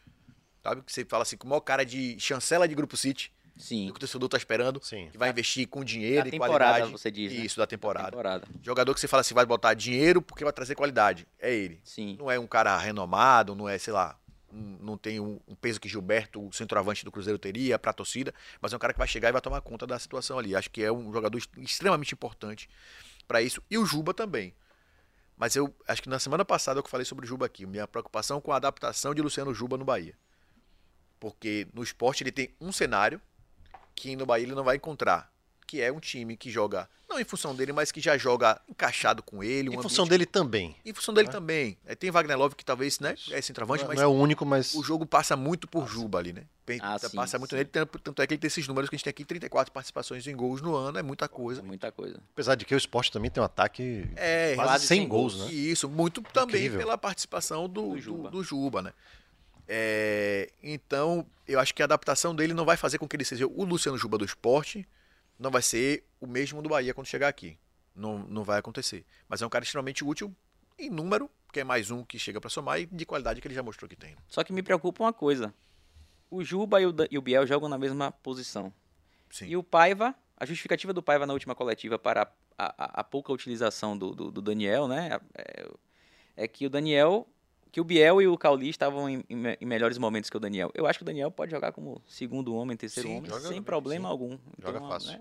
[0.63, 0.83] Sabe?
[0.83, 3.87] Que você fala assim, com o maior cara de chancela de Grupo City, Sim.
[3.87, 5.09] que o torcedor tá esperando, Sim.
[5.11, 6.93] que vai investir com dinheiro Da e temporada, qualidade.
[6.93, 7.39] você diz, né?
[7.45, 8.11] Isso, da temporada.
[8.11, 8.47] Temporada.
[8.63, 11.27] Jogador que você fala assim, vai botar dinheiro porque vai trazer qualidade.
[11.39, 11.81] É ele.
[11.85, 12.17] Sim.
[12.19, 14.19] Não é um cara renomado, não é, sei lá,
[14.53, 18.35] um- não tem um, um peso que Gilberto, o centroavante do Cruzeiro, teria pra torcida,
[18.61, 20.55] mas é um cara que vai chegar e vai tomar conta da situação ali.
[20.57, 22.69] Acho que é um jogador extremamente importante
[23.29, 23.63] pra isso.
[23.71, 24.53] E o Juba também.
[25.37, 28.41] Mas eu acho que na semana passada eu falei sobre o Juba aqui, minha preocupação
[28.43, 30.15] com a adaptação de Luciano Juba no Bahia.
[31.21, 33.21] Porque no esporte ele tem um cenário
[33.95, 35.31] que no Bahia ele não vai encontrar.
[35.67, 39.23] Que é um time que joga, não em função dele, mas que já joga encaixado
[39.23, 39.69] com ele.
[39.69, 40.75] um Em função ambiente- dele também.
[40.85, 41.79] em função dele também.
[41.87, 43.15] É, tem Wagner Love que talvez, né?
[43.31, 44.75] É centroavante, Não, mas não é o único, mas.
[44.75, 46.43] o jogo passa muito por Juba ali, né?
[46.81, 47.57] Ah, sim, passa muito sim.
[47.57, 50.27] nele, tanto, é que ele tem esses números que a gente tem aqui, 34 participações
[50.27, 51.63] em gols no ano, é muita coisa.
[51.63, 52.21] Muita coisa.
[52.33, 55.35] Apesar de que o esporte também tem um ataque É, quase, quase 100 100 gols,
[55.35, 55.47] gols.
[55.47, 55.55] né?
[55.55, 56.79] E isso, muito também Incrível.
[56.79, 58.31] pela participação do, Do do, Juba.
[58.31, 58.93] do Juba, né?
[59.73, 63.47] É, então, eu acho que a adaptação dele não vai fazer com que ele seja
[63.47, 64.85] o Luciano Juba do esporte,
[65.39, 67.57] não vai ser o mesmo do Bahia quando chegar aqui.
[67.95, 69.05] Não, não vai acontecer.
[69.29, 70.35] Mas é um cara extremamente útil
[70.77, 73.55] em número, que é mais um que chega pra somar, e de qualidade que ele
[73.55, 74.17] já mostrou que tem.
[74.29, 75.55] Só que me preocupa uma coisa.
[76.29, 78.73] O Juba e o, e o Biel jogam na mesma posição.
[79.31, 79.47] Sim.
[79.47, 82.23] E o Paiva, a justificativa do Paiva na última coletiva para
[82.59, 85.21] a, a- a pouca utilização do, do- do Daniel, né?
[85.37, 85.69] É,
[86.37, 87.29] é que o Daniel,
[87.73, 90.71] que o Biel e o Cauli estavam em, em em melhores momentos que o Daniel.
[90.75, 93.63] Eu acho que o Daniel pode jogar como segundo homem, terceiro Sim, homem, joga sem
[93.63, 94.13] problema sim.
[94.13, 94.39] algum.
[94.59, 95.13] Joga Então, fácil.
[95.13, 95.21] né,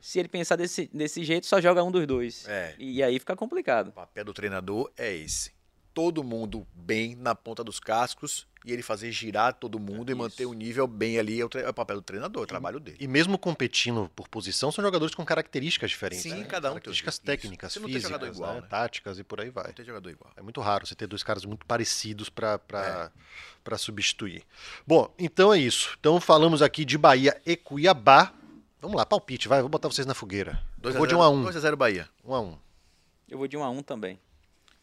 [0.00, 2.46] Se ele pensar desse, desse jeito, só joga um dos dois.
[2.48, 2.74] É.
[2.78, 3.88] E aí fica complicado.
[3.88, 5.55] O papel do treinador é esse.
[5.96, 10.18] Todo mundo bem na ponta dos cascos e ele fazer girar todo mundo e Isso.
[10.18, 12.78] manter o nível bem ali é o, é o papel do treinador, é o trabalho
[12.78, 12.98] dele.
[13.00, 16.22] E mesmo competindo por posição, são jogadores com características diferentes.
[16.22, 16.44] Sim, né?
[16.44, 18.60] cada um Características técnicas, Você não tem jogador físicas, igual, né?
[18.60, 18.66] né?
[18.68, 19.68] táticas e por aí vai.
[19.68, 20.30] Não tem jogador igual.
[20.36, 23.10] É muito raro você ter dois caras muito parecidos para É.
[23.64, 24.42] para substituir.
[24.86, 25.96] Bom, então é isso.
[25.98, 28.34] Então falamos aqui de Bahia e Cuiabá.
[28.82, 30.62] Vamos lá, palpite, vai, vou botar vocês na fogueira.
[30.82, 31.44] Eu vou de 1 a 1.
[31.46, 32.06] 2x0 Bahia.
[32.22, 32.58] 1 a 1.
[33.30, 34.20] Eu vou de um a um também.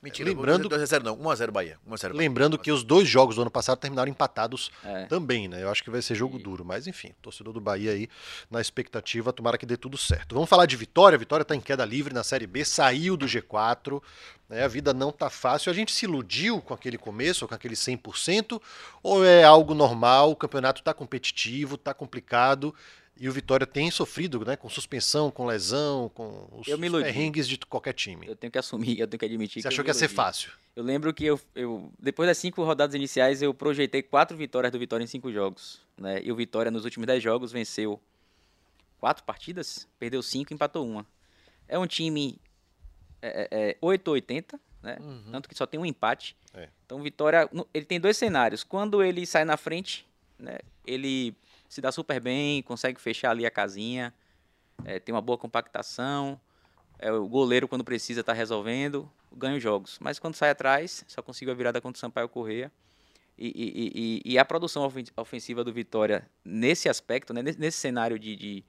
[0.03, 1.79] Mentira, Lembrando- 2x0 não, 1x0 Bahia.
[1.87, 2.17] 1x0 Bahia.
[2.27, 5.05] Lembrando que os dois jogos do ano passado terminaram empatados É.
[5.05, 5.63] também, né?
[5.63, 8.09] Eu acho que vai ser jogo duro, mas enfim, torcedor do Bahia aí
[8.51, 10.35] na expectativa, tomara que dê tudo certo.
[10.35, 14.01] Vamos falar de Vitória, Vitória tá em queda livre na Série B, saiu do G4,
[14.49, 14.63] né?
[14.63, 15.71] A vida não tá fácil.
[15.71, 18.61] A gente se iludiu com aquele começo, com aquele 100%,
[19.01, 22.75] ou é algo normal, o campeonato tá competitivo, tá complicado
[23.15, 24.55] E o Vitória tem sofrido, né?
[24.55, 28.27] Com suspensão, com lesão, com os, Eu me perrengues de qualquer time.
[28.27, 29.61] Eu tenho que assumir, eu tenho que admitir.
[29.61, 30.51] Você eu achou que ia ser fácil?
[30.75, 34.79] Eu lembro que eu, eu, depois das cinco rodadas iniciais, eu projetei quatro vitórias do
[34.79, 35.79] Vitória em cinco jogos.
[35.95, 36.21] Né?
[36.23, 38.01] E o Vitória, nos últimos dez jogos, venceu
[38.99, 41.05] quatro partidas, perdeu cinco e empatou uma.
[41.67, 42.39] É um time
[43.21, 44.97] é, é, é, 8-80, né?
[45.31, 46.35] tanto que só tem um empate.
[46.53, 46.67] É.
[46.85, 48.63] Então, o Vitória, ele tem dois cenários.
[48.63, 50.05] Quando ele sai na frente,
[50.39, 51.35] né, ele
[51.73, 54.13] se dá super bem, consegue fechar ali a casinha,
[54.85, 56.39] é, tem uma boa compactação.
[56.99, 59.97] É, o goleiro, quando precisa, está resolvendo, ganha os jogos.
[59.99, 62.71] Mas quando sai atrás, só conseguiu a virada contra o Sampaio Correia.
[63.35, 68.19] E, e- e- e- a produção ofen- ofensiva do Vitória, nesse aspecto, né, nesse, cenário
[68.19, 68.63] de, de,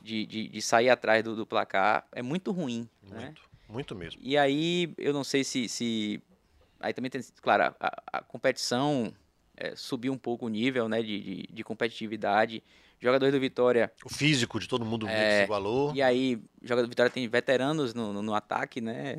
[0.00, 2.88] de, de- sair atrás do, do placar, é muito ruim.
[3.02, 3.26] Né?
[3.26, 4.18] Muito, muito mesmo.
[4.24, 5.68] E aí, eu não sei se.
[5.68, 6.22] se
[6.80, 9.12] aí também tem, claro, a, a competição
[9.56, 12.62] é, subiu um pouco o nível né, de, de, de competitividade.
[13.00, 15.92] Jogadores do Vitória O físico de todo mundo É, se igualou.
[15.94, 19.16] e aí, jogador do Vitória tem veteranos no, no, no ataque, né?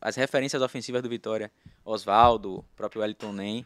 [0.00, 1.50] As referências ofensivas do Vitória,
[1.84, 3.64] Oswaldo, o próprio Wellington Nem.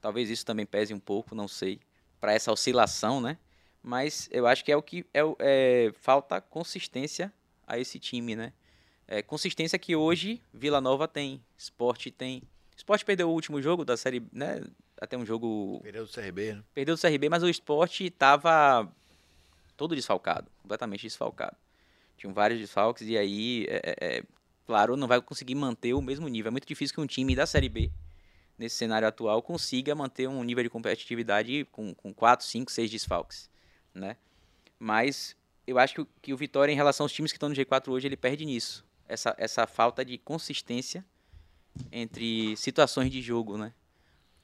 [0.00, 1.80] Talvez isso também pese um pouco, não sei,
[2.20, 3.36] para essa oscilação, né?
[3.82, 7.32] Mas eu acho que é o que é, é, falta consistência
[7.66, 8.52] a esse time, né?
[9.08, 12.42] É, consistência que hoje Vila Nova tem, Sport tem.
[12.76, 14.62] Sport perdeu o último jogo da série, né?
[15.02, 16.62] Até um jogo Perdeu do CRB, né?
[16.72, 18.88] Perdeu do CRB, mas o esporte estava
[19.76, 21.56] todo desfalcado, completamente desfalcado.
[22.16, 24.24] Tinham vários desfalques e aí, é, é, é,
[24.64, 26.50] claro, não vai conseguir manter o mesmo nível.
[26.50, 27.90] É muito difícil que um time da Série B,
[28.56, 33.50] nesse cenário atual, consiga manter um nível de competitividade com, com 4, 5, 6 desfalques,
[33.92, 34.16] né?
[34.78, 35.36] Mas
[35.66, 37.88] eu acho que, o- que o Vitória, em relação aos times que estão no G4
[37.88, 38.84] hoje, ele perde nisso.
[39.08, 41.04] Essa, essa falta de consistência
[41.90, 43.72] entre situações de jogo, né?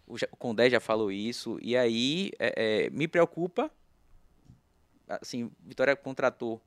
[0.09, 3.71] O, o Condé já falou isso, e aí é, é, me preocupa.
[5.07, 6.61] Assim, Vitória contratou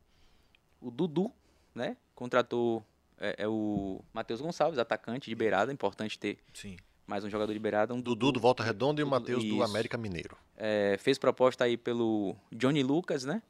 [0.82, 1.32] o Dudu,
[1.76, 1.98] né?
[2.16, 2.84] Contratou
[3.20, 6.76] é, é o Matheus Gonçalves, atacante de beirada, importante ter Sim.
[7.06, 7.94] mais um jogador de beirada.
[7.94, 9.62] Um Dudu do Volta Redonda e o Dudu- Matheus do.
[9.64, 10.36] América Mineiro.
[10.58, 13.42] é, fez proposta aí pelo Johnny Lucas, né?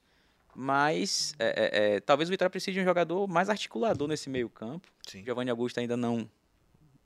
[0.53, 4.89] Mas é, talvez o Vitória precise de um jogador mais articulador nesse meio campo.
[5.07, 5.23] Sim.
[5.23, 6.29] Giovanni Augusto ainda não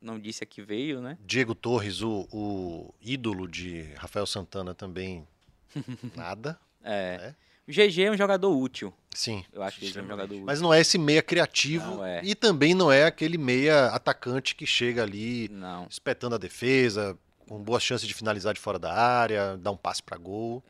[0.06, 1.18] não disse a que veio, né?
[1.26, 5.28] Diego Torres, o, o ídolo de Rafael Santana, também
[6.16, 6.60] nada.
[6.84, 7.34] É.
[7.68, 8.94] O GG é um jogador útil.
[9.12, 9.44] Sim.
[9.52, 10.46] Eu acho que ele é um jogador útil.
[10.46, 12.22] Mas não é esse meia criativo Não é.
[12.24, 15.88] e também não é aquele meia atacante que chega ali Não.
[15.90, 20.04] espetando a defesa, com boas chances de finalizar de fora da área, dar um passe
[20.04, 20.64] para gol.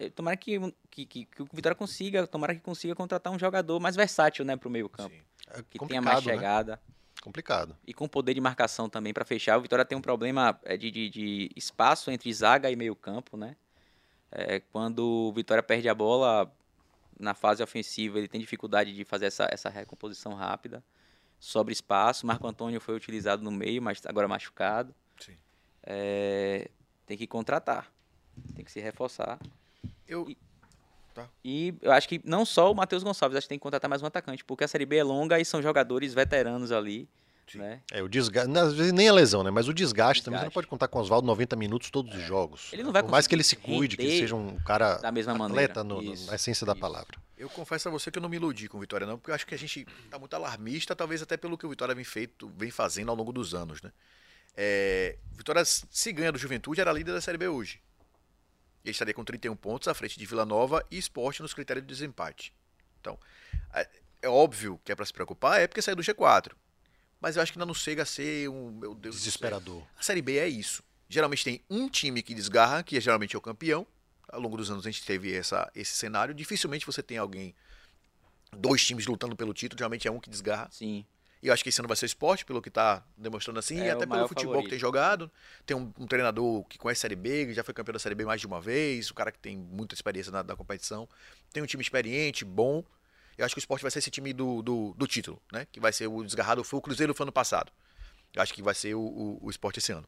[0.00, 0.58] Eh, Tomara que,
[0.90, 4.56] que, que, que o Vitória consiga, tomara que consiga contratar um jogador mais versátil, né,
[4.56, 5.14] pro meio campo.
[5.14, 5.20] Sim.
[5.50, 6.78] É Que tenha mais complicado, né?
[7.22, 7.76] Complicado.
[7.86, 9.58] e com poder de marcação também para fechar.
[9.58, 13.36] O Vitória tem um problema eh, de, de, de espaço entre zaga e meio campo,
[13.36, 13.56] né?
[14.30, 16.50] Eh, quando o Vitória perde a bola
[17.18, 20.82] na fase ofensiva, ele tem dificuldade de fazer essa, essa recomposição rápida.
[21.40, 22.26] Sobre espaço.
[22.26, 24.94] Marco Antônio foi utilizado no meio, mas agora machucado.
[25.20, 25.36] Sim.
[25.84, 26.70] Eh,
[27.06, 27.90] tem que contratar.
[28.54, 29.38] Tem que se reforçar.
[30.06, 30.36] Eu, E-
[31.44, 34.02] E eu acho que não só o Matheus Gonçalves, acho que tem que contratar mais
[34.02, 37.08] um atacante, porque a Série B é longa e são jogadores veteranos ali,
[37.54, 37.80] né?
[37.90, 39.50] É, o desgaste, às vezes nem a lesão, né?
[39.50, 40.54] Mas o desgaste, também, você não Desgaste.
[40.54, 42.70] pode contar com o Oswaldo 90 minutos todos os jogos.
[42.72, 45.10] Ele não vai Por mais que ele se cuide, que ele seja um cara da
[45.10, 46.80] mesma atleta no- na essência da isso.
[46.80, 47.16] palavra.
[47.38, 49.34] eu confesso a você que eu não me iludi com o Vitória, não, porque eu
[49.34, 52.50] acho que a gente tá muito alarmista, talvez até pelo que o Vitória vem, feito,
[52.56, 53.90] vem fazendo ao longo dos anos, né?
[54.56, 57.80] É, Vitória, se ganha do Juventude, era líder da Série B hoje.
[58.84, 61.92] Ele estaria com 31 pontos à frente de Vila Nova e Esporte nos critérios de
[61.92, 62.52] desempate.
[63.00, 63.18] Então,
[63.72, 63.88] é,
[64.22, 66.52] é óbvio que é para se preocupar, é porque saiu do G4.
[67.20, 68.70] Mas eu acho que ainda não chega a ser um.
[68.70, 69.16] Meu Deus.
[69.16, 69.82] Desesperador.
[69.98, 70.82] A Série B é isso.
[71.08, 73.86] Geralmente tem um time que desgarra, que é geralmente é o campeão.
[74.28, 76.34] Ao longo dos anos a gente teve essa, esse cenário.
[76.34, 77.54] Dificilmente você tem alguém,
[78.52, 80.68] dois times lutando pelo título, geralmente é um que desgarra.
[80.70, 81.04] Sim.
[81.42, 83.80] E eu acho que esse ano vai ser o esporte, pelo que está demonstrando assim,
[83.80, 84.64] É e até pelo futebol favorito.
[84.64, 85.30] que tem jogado.
[85.64, 88.14] Tem um, um treinador que conhece a Série B, que já foi campeão da Série
[88.14, 91.08] B mais de uma vez, um cara que tem muita experiência na, na competição.
[91.52, 92.84] Tem um time experiente, bom.
[93.36, 95.66] Eu acho que o esporte vai ser esse time do, do, do título, né?
[95.70, 97.70] Que vai ser o desgarrado, foi o Cruzeiro foi ano passado.
[98.34, 100.06] Eu acho que vai ser o, o, o esporte esse ano.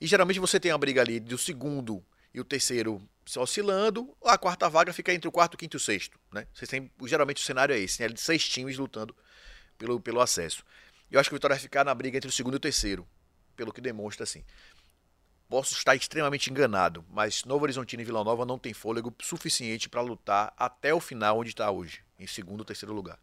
[0.00, 4.38] E geralmente você tem a briga ali do segundo e o terceiro se oscilando, a
[4.38, 6.46] quarta vaga fica entre o quarto, quinto e o sexto, né?
[6.52, 8.08] Vocês têm, geralmente o cenário é esse, né?
[8.08, 9.14] De seis times lutando
[9.82, 10.64] pelo, pelo acesso.
[11.10, 13.06] Eu acho que o Vitória vai ficar na briga entre o segundo e o terceiro,
[13.56, 14.44] pelo que demonstra assim.
[15.48, 20.00] Posso estar extremamente enganado, mas Novo Horizontino e Vila Nova não tem fôlego suficiente para
[20.00, 23.18] lutar até o final onde está hoje, em segundo ou terceiro lugar.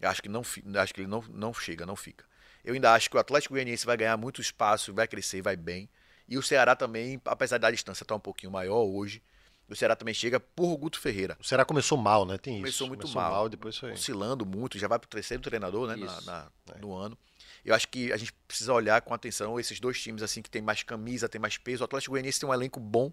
[0.00, 2.24] Eu acho que não, acho que ele não, não chega, não fica.
[2.64, 5.90] Eu ainda acho que o Atlético Goianiense vai ganhar muito espaço, vai crescer, vai bem.
[6.26, 9.22] E o Ceará também, apesar da distância estar um pouquinho maior hoje,
[9.70, 11.36] O Ceará também chega por Guto Ferreira.
[11.40, 12.36] O Ceará começou mal, né?
[12.36, 12.88] Tem Começou isso.
[12.88, 13.46] muito começou mal.
[13.46, 13.92] e depois foi.
[13.92, 17.16] oscilando muito, já vai pro terceiro treinador, né, na- na- no ano.
[17.64, 20.60] Eu acho que a gente precisa olhar com atenção esses dois times assim que tem
[20.60, 21.82] mais camisa, tem mais peso.
[21.82, 23.12] O Atlético Goianiense tem um elenco bom.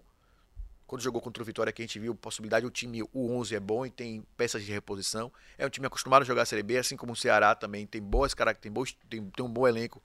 [0.86, 3.60] Quando jogou contra o Vitória aqui, a gente viu possibilidade, o time, o 11 é
[3.60, 5.30] bom e tem peças de reposição.
[5.58, 8.00] É um time acostumado a jogar a Série B, assim como o Ceará também tem
[8.00, 10.02] boas características, tem, tem, tem um bom elenco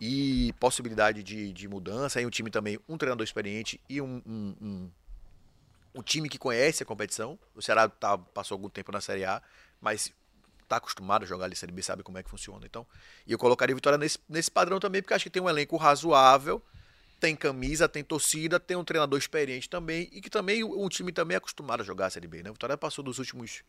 [0.00, 2.18] e possibilidade de, de mudança.
[2.20, 4.90] Aí um time também, um treinador experiente e um, um, um,
[5.94, 7.38] um time que conhece a competição.
[7.54, 9.42] O Ceará tá, passou algum tempo na Série A,
[9.80, 10.12] mas
[10.68, 12.64] tá acostumado a jogar ali Série B, sabe como é que funciona.
[12.64, 12.86] Então,
[13.26, 16.62] e eu colocaria Vitória nesse, nesse padrão também, porque acho que tem um elenco razoável,
[17.20, 21.34] tem camisa, tem torcida, tem um treinador experiente também, e que também o, time também
[21.34, 22.50] é acostumado a jogar a Série B, né?
[22.50, 23.62] Vitória passou dos últimos.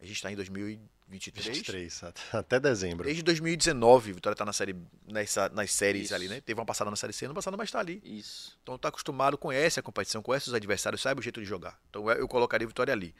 [0.00, 1.58] A gente está em 2023.
[1.58, 3.04] 23, até- dezembro.
[3.04, 4.74] Desde 2019, o Vitória tá na série,
[5.06, 6.14] nessa, nas séries Isso.
[6.14, 6.40] ali, né?
[6.40, 8.00] Teve uma passada na série C, ano passado, mas tá ali.
[8.04, 8.58] Isso.
[8.62, 11.78] Então tá acostumado, conhece a competição, conhece os adversários, sabe o jeito de jogar.
[11.90, 13.14] Então eu colocaria a vitória ali.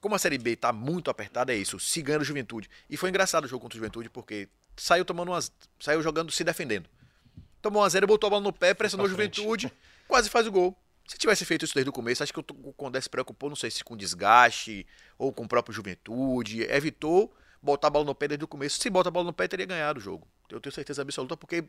[0.00, 1.80] Como a Série B tá muito apertada, é isso.
[1.80, 2.68] Se ganha o Juventude.
[2.88, 5.50] E foi engraçado o jogo contra o Juventude, porque saiu tomando umas.
[5.80, 6.88] Saiu jogando, se defendendo.
[7.62, 9.08] Tomou 1x0, botou a bola no pé, pressionou o.
[9.08, 9.72] Juventude,
[10.06, 10.76] quase faz o gol.
[11.06, 13.70] Se tivesse feito isso desde o começo, acho que o Condé se preocupou, não sei
[13.70, 16.62] se com desgaste ou com o próprio Juventude.
[16.62, 18.80] Evitou botar a bola no pé desde o começo.
[18.80, 20.26] Se bota a bola no pé, teria ganhado o jogo.
[20.50, 21.64] Eu tenho certeza absoluta, porque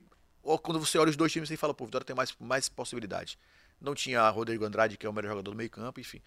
[0.63, 3.37] quando você olha os dois times, você fala, pô, o Vitória tem mais, mais possibilidades.
[3.79, 6.21] Não tinha Rodrigo Andrade, que é o melhor jogador do meio campo, enfim.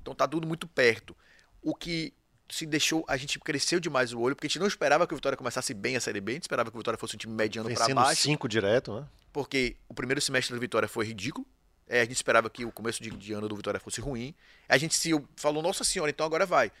[0.00, 1.16] Então tá tudo muito perto.
[1.60, 2.12] O que
[2.48, 5.16] se deixou, a gente cresceu demais o olho, porque a gente não esperava que o
[5.16, 7.32] Vitória começasse bem a Série B, a gente esperava que o Vitória fosse um time
[7.32, 9.08] mediano para baixo cinco direto, né?
[9.32, 11.46] porque o primeiro semestre do Vitória foi ridículo.
[11.88, 14.34] É, a gente esperava que o começo de, de ano do Vitória fosse ruim.
[14.68, 16.72] A gente se falou, nossa senhora, então agora vai.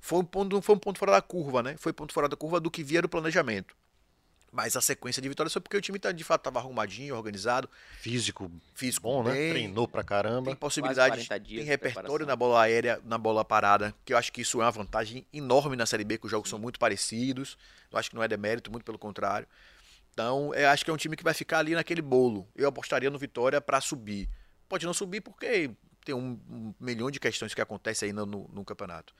[0.00, 1.76] Foi um ponto, foi um ponto fora da curva, né?
[1.78, 3.74] Foi ponto fora da curva do que via do planejamento.
[4.54, 7.68] Mas a sequência de vitórias foi porque o time tá, de fato estava arrumadinho, organizado,
[7.98, 9.32] Físico físico bom, né?
[9.32, 10.44] bem, Treinou pra caramba.
[10.46, 14.16] tem possibilidade, 40 dias tem de repertório na bola aérea, na bola parada, que eu
[14.16, 16.78] acho que isso é uma vantagem enorme na Série B, que os jogos são muito
[16.78, 17.58] parecidos.
[17.90, 19.48] Eu acho que não é demérito, muito pelo contrário.
[20.12, 22.46] Então, eu acho que é um time que vai ficar ali naquele bolo.
[22.54, 24.28] Eu apostaria no Vitória para subir.
[24.74, 25.70] Pode não subir porque
[26.04, 29.14] tem um, um milhão de questões que acontecem aí no, no- no campeonato.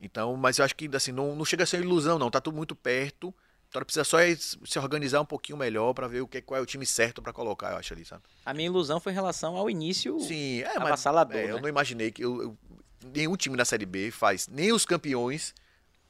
[0.00, 2.30] Então, mas eu acho que assim, não, não chega a ser ilusão, não.
[2.30, 3.34] Tá tudo muito perto.
[3.66, 6.62] Vitória precisa só é se organizar um pouquinho melhor para ver o que, qual é
[6.62, 8.22] o time certo para colocar, eu acho ali, sabe?
[8.46, 10.18] A minha ilusão foi em relação ao início.
[10.18, 11.60] Sim, é, mas avassalador, é, eu né?
[11.60, 12.58] não imaginei que eu, eu-
[13.12, 15.52] nenhum time na Série B faz, nem os campeões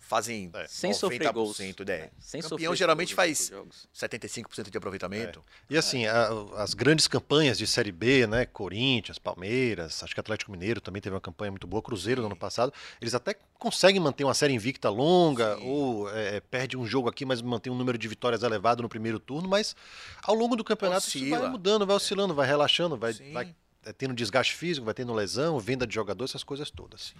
[0.06, 1.58] fazem Sem sofrer gols.
[1.58, 1.94] 90%, né?
[1.94, 2.10] é.
[2.20, 3.88] Sem Campeão sofrer geralmente faz jogos.
[3.94, 5.42] 75% de aproveitamento.
[5.68, 8.46] E assim, a- as grandes campanhas de Série B, né?
[8.46, 12.36] Corinthians, Palmeiras, acho que Atlético Mineiro também teve uma campanha muito boa, Cruzeiro no ano
[12.36, 12.72] passado.
[13.00, 15.66] Eles até conseguem manter uma série invicta longa, Sim.
[15.68, 19.18] ou é, perde um jogo aqui, mas mantém um número de vitórias elevado no primeiro
[19.18, 19.74] turno, mas
[20.22, 21.38] ao longo do campeonato isso Oscila.
[21.40, 23.32] vai mudando, vai oscilando, vai relaxando, vai, Sim.
[23.32, 23.54] vai é,
[23.92, 27.14] tendo desgaste físico, vai tendo lesão, venda de jogador, essas coisas todas.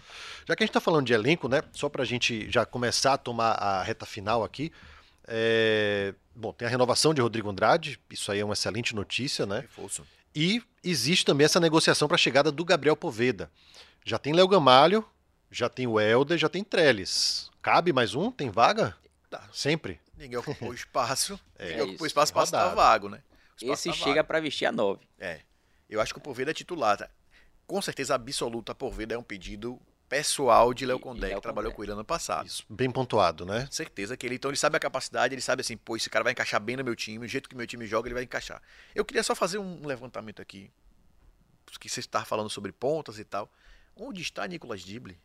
[0.47, 1.63] Já que a gente está falando de elenco, né?
[1.73, 4.73] Só para a gente já começar a tomar a reta final aqui.
[5.27, 9.61] é, Bom, tem a renovação de Rodrigo Andrade, isso aí é uma excelente notícia, né?
[9.61, 10.07] Reforço.
[10.35, 13.51] E existe também essa negociação para a chegada do Gabriel Poveda.
[14.05, 15.03] Já tem Léo Gamalho,
[15.51, 17.51] já tem o Helder, já tem Trellis.
[17.63, 18.31] Cabe mais um?
[18.31, 18.95] Tem vaga?
[19.31, 19.49] Tá.
[19.51, 19.99] Sempre.
[20.17, 21.41] Ninguém ocupou espaço.
[21.59, 23.23] É Ninguém ocupou isso, espaço, espaço tá vago, né?
[23.63, 25.01] Esse tá chega pra vestir a 9.
[25.19, 25.41] É.
[25.89, 26.97] Eu acho que o Poveda é titular.
[26.97, 27.09] tá?
[27.67, 31.77] Com certeza absoluta, Poveda é um pedido pessoal de Léo Condé, que trabalhou Condé.
[31.77, 32.47] com ele ano passado.
[32.47, 33.69] Isso, bem pontuado, né?
[33.71, 36.33] Certeza que ele, então ele sabe a capacidade, ele sabe assim, pô, esse cara vai
[36.33, 38.63] encaixar bem no meu time, o jeito que meu time joga, ele vai encaixar.
[38.95, 40.71] Eu queria só fazer um levantamento aqui,
[41.81, 43.51] que você estava falando sobre pontas e tal.
[43.97, 45.19] Onde está Nicolas Dible?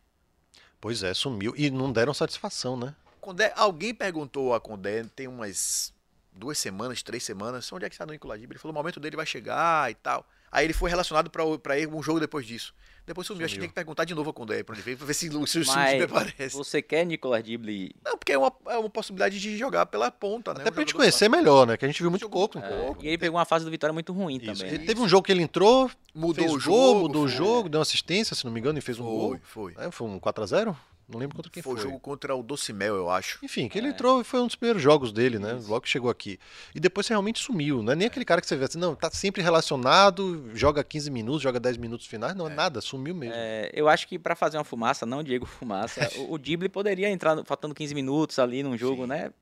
[0.80, 1.54] Pois é, sumiu.
[1.56, 2.94] E não deram satisfação, né?
[3.20, 5.94] Condé, alguém perguntou a Condé, tem umas
[6.32, 8.54] duas semanas, três semanas, onde é que está o Nicolas Dible?
[8.54, 10.26] Ele falou, o momento dele vai chegar e tal.
[10.52, 12.74] Aí ele foi relacionado para ir um jogo depois disso.
[13.06, 13.44] Depois sumiu.
[13.44, 13.62] Acho que Sumiu.
[13.62, 15.64] tem que perguntar de novo a Condé pra ele ver, pra ver se, se o
[15.64, 16.54] time Mas aparece.
[16.54, 17.96] você quer Nicolas Dible?
[18.04, 20.60] Não, porque é uma, é uma possibilidade de jogar pela ponta, né?
[20.60, 21.76] Até Um pra gente conhecer melhor, né?
[21.76, 22.58] Que a gente viu muito Jogou pouco.
[22.58, 22.84] um então.
[22.84, 23.04] pouco.
[23.04, 24.44] E ele pegou uma fase do Vitória muito ruim Isso.
[24.52, 24.68] também.
[24.68, 24.84] Ele né?
[24.86, 27.78] teve um jogo que ele entrou, Mudou fez o gol, jogo, mudou o jogo, deu
[27.78, 29.38] uma assistência, se não me engano, e fez um gol.
[29.42, 29.84] Foi, foi.
[29.84, 30.76] É, foi um 4x0?
[31.12, 31.80] Não lembro contra quem Foi foi.
[31.80, 33.38] o jogo contra o Docimel, eu acho.
[33.42, 33.90] Enfim, que ele É.
[33.90, 35.56] entrou e foi um dos primeiros jogos dele, né?
[35.56, 35.68] Isso.
[35.68, 36.38] Logo que chegou aqui.
[36.74, 37.82] E depois você realmente sumiu.
[37.82, 41.10] Não é nem aquele cara que você vê assim, não, tá sempre relacionado, joga 15
[41.10, 42.34] minutos, joga 10 minutos finais.
[42.34, 43.34] Não é, nada, sumiu mesmo.
[43.36, 47.08] É, eu acho que pra fazer uma fumaça, não Diego Fumaça, o, o Dible poderia
[47.10, 49.08] entrar no- faltando 15 minutos ali num jogo, Sim.
[49.08, 49.32] né?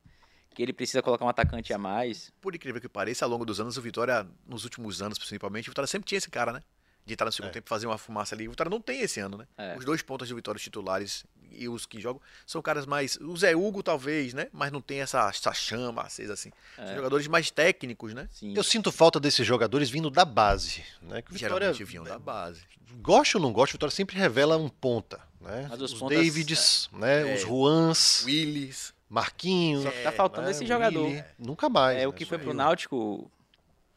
[0.53, 2.31] Que ele precisa colocar um atacante a mais.
[2.41, 5.71] Por incrível que pareça, ao longo dos anos, o Vitória, nos últimos anos principalmente, o
[5.71, 6.59] Vitória sempre tinha esse cara, né?
[7.05, 8.47] De entrar no segundo tempo e fazer uma fumaça ali.
[8.47, 9.47] O Vitória não tem esse ano, né?
[9.57, 9.77] É.
[9.77, 13.17] Os dois pontos de Vitória os titulares e os que jogam são caras mais.
[13.17, 14.47] O Zé Hugo, talvez, né?
[14.51, 16.51] Mas não tem essa, essa chama acesa assim.
[16.75, 18.27] São jogadores mais técnicos, né?
[18.31, 18.53] Sim.
[18.55, 21.21] Eu sinto falta desses jogadores vindo da base, né?
[21.21, 22.61] Que o Vitória, Geralmente vinham da base.
[23.01, 25.67] goste ou não goste, o Vitória sempre revela um ponta, né?
[25.69, 27.31] Mas os os pontas, Davids, né?
[27.31, 27.35] é.
[27.35, 28.93] Os Ruans, Willis.
[29.09, 29.83] Marquinhos.
[29.83, 30.51] Só que tá faltando né?
[30.51, 31.03] esse jogador.
[31.03, 31.23] Willi.
[31.37, 31.97] Nunca mais.
[31.97, 32.17] É, o né?
[32.17, 33.29] que Só foi pro o Náutico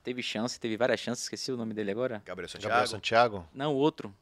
[0.04, 2.22] teve chance, teve várias chances, esqueci o nome dele agora.
[2.24, 2.70] Gabriel Santiago.
[2.70, 3.48] Gabriel Santiago.
[3.52, 4.14] Não, o outro.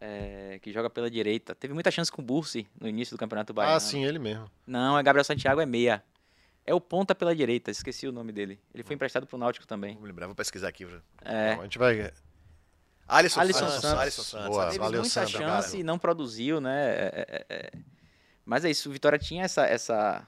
[0.00, 1.54] É, que joga pela direita.
[1.54, 3.74] Teve muita chance com o Bursi no início do Campeonato Baiano.
[3.74, 4.48] Ah, sim, ele mesmo.
[4.66, 6.04] Não, é Gabriel Santiago, é meia.
[6.66, 8.60] É o ponta pela direita, esqueci o nome dele.
[8.74, 9.96] Ele foi emprestado pro Náutico também.
[9.96, 10.86] Vou lembrar, vou pesquisar aqui.
[11.22, 12.12] É, Bom, a gente vai.
[13.08, 13.80] Alisson, Alisson Santos.
[13.80, 14.00] Santos.
[14.00, 14.48] Alisson Santos.
[14.48, 15.80] Boa, teve valeu, muita Sandro, chance cara.
[15.80, 16.90] e não produziu, né?
[16.90, 17.72] É, é, é.
[18.44, 20.26] Mas é isso, o Vitória tinha essa, essa,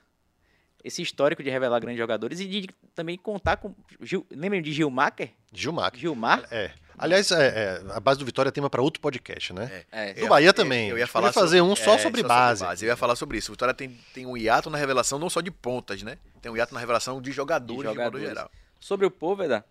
[0.87, 3.75] esse histórico de revelar grandes jogadores e de também contar com.
[4.01, 5.31] Gil, lembram de Gilmacher?
[5.53, 5.93] Gilmar.
[5.95, 6.45] Gilmar?
[6.51, 6.71] É.
[6.99, 9.85] Aliás, é, é, a base do Vitória é tema para outro podcast, né?
[9.93, 10.15] É.
[10.15, 10.89] Do Bahia também.
[10.89, 12.65] Eu ia falar podia fazer sobre- um só é, sobre base.
[12.85, 13.51] Eu ia falar sobre isso.
[13.51, 16.17] O Vitória tem, tem um hiato na revelação, não só de pontas, né?
[16.41, 18.29] Tem um hiato na revelação de jogadores, de, modo jogadores.
[18.29, 18.51] geral.
[18.81, 19.65] Sobre o Poveda.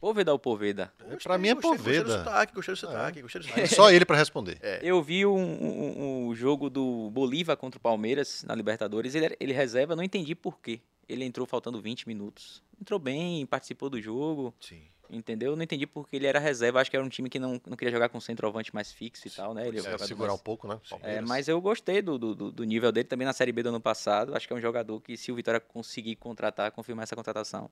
[0.00, 0.92] Poveda ou Poveda?
[1.22, 2.18] Pra mim é Gostei, Gostei do Poveda.
[2.24, 3.74] sotaque, gostei do sotaque, gostei do É sotaque.
[3.74, 4.58] só ele para responder.
[4.62, 4.80] É.
[4.82, 9.14] Eu vi um, um- um jogo do Bolívar contra o Palmeiras na Libertadores.
[9.14, 10.80] Ele, ele reserva, não entendi por quê.
[11.08, 12.62] Ele entrou faltando 20 minutos.
[12.80, 14.82] Entrou bem, participou do jogo, Sim.
[15.10, 15.56] entendeu?
[15.56, 16.80] Não entendi porque ele era reserva.
[16.80, 19.30] Acho que era um time que não, não queria jogar com centroavante mais fixo e
[19.30, 19.66] tal, né?
[19.66, 20.78] Ele é um É, segurar mais- um pouco, né?
[21.02, 23.70] É, mas eu gostei do, do, do- do nível dele também na Série B do
[23.70, 24.36] ano passado.
[24.36, 27.70] Acho que é um jogador que, se o Vitória conseguir contratar, confirmar essa contratação,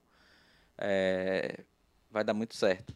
[0.77, 1.59] é,
[2.11, 2.93] vai dar muito certo.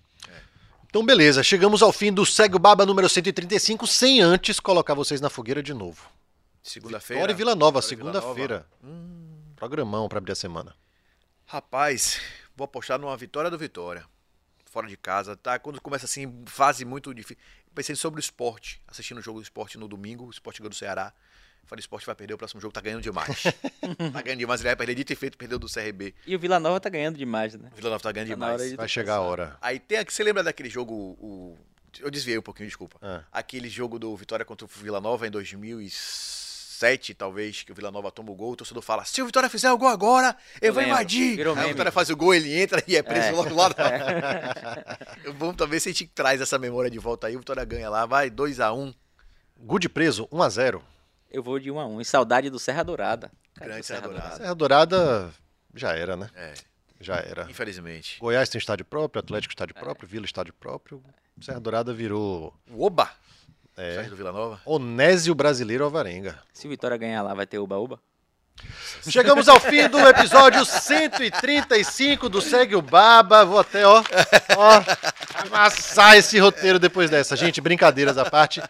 [0.88, 1.42] Então, beleza.
[1.42, 5.64] Chegamos ao fim do Segue o Baba número 135, sem antes colocar vocês na fogueira
[5.64, 6.10] de novo.
[6.62, 7.22] Segunda-feira.
[7.22, 8.68] Vitória e Vila Nova, segunda-feira.
[9.56, 10.76] Programão para abrir a semana.
[11.46, 12.20] Rapaz,
[12.56, 14.06] vou apostar numa vitória do Vitória.
[14.66, 15.58] Fora de casa, tá?
[15.60, 17.38] Quando começa assim, fase muito difícil.
[17.74, 20.76] Pensei sobre o esporte, assistindo o jogo do esporte no domingo, o esporte ganhou do
[20.76, 21.14] Ceará.
[21.66, 23.44] Falei, o esporte vai perder, o próximo jogo tá ganhando demais.
[24.14, 26.14] tá ganhando demais, ele vai perder dito e feito, perdeu do CRB.
[26.28, 27.70] E o Vila Nova tá ganhando demais, né?
[27.72, 28.70] O Vila Nova tá ganhando Tá demais.
[28.72, 29.58] de- Vai chegar a hora.
[29.62, 31.58] Aí tem aqui, você lembra daquele jogo, o,
[32.00, 32.98] eu desviei um pouquinho, desculpa.
[33.02, 33.24] Ah.
[33.32, 38.12] Aquele jogo do Vitória contra o Vila Nova em 2007, talvez, que o Vila Nova
[38.12, 40.74] toma o gol, o torcedor fala, se o Vitória fizer o gol agora, eu, Eu
[40.74, 40.96] vou lembro.
[40.98, 41.38] invadir.
[41.38, 41.70] Virou Aí o.
[41.70, 43.32] Vitória faz o gol, ele entra e é preso É.
[43.32, 43.70] logo lá.
[45.38, 48.06] Vamos também se a gente traz essa memória de volta aí, o Vitória ganha lá,
[48.06, 48.94] vai 2x1.
[49.58, 50.82] Good preso, 1x0.
[51.32, 53.32] Eu vou de 1 a 1 E saudade do Serra Dourada.
[53.56, 54.36] Cara, Grande do Serra Dourada.
[54.36, 55.30] Serra Dourada
[55.74, 56.30] já era, né?
[56.36, 56.54] É,
[57.00, 57.48] Já era.
[57.50, 58.18] infelizmente.
[58.20, 61.02] Goiás tem estádio próprio, Atlético estádio próprio, Vila estádio próprio.
[61.40, 63.10] Serra Dourada virou O Oba,
[63.78, 64.62] é, Sérgio do Vila Nova.
[64.66, 66.38] Onésio Brasileiro Alvarenga.
[66.54, 68.00] Se o Vitória ganhar lá, vai ter uba-uba?
[69.10, 73.44] Chegamos ao fim do episódio 135 do Segue o Baba.
[73.46, 74.04] Vou até, ó,
[74.56, 77.36] ó, amassar esse roteiro depois dessa.
[77.36, 78.62] Gente, brincadeiras à parte.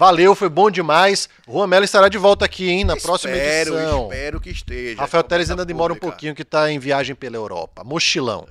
[0.00, 1.28] Valeu, foi bom demais.
[1.46, 4.04] Juan Melo estará de volta aqui, hein, na próxima espero, edição.
[4.04, 4.98] espero que esteja.
[4.98, 6.12] Rafael Teles ainda demora um pública.
[6.12, 7.84] pouquinho, que tá em viagem pela Europa.
[7.84, 8.48] Mochilão.